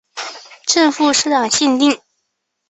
[0.65, 2.01] 正副社长限定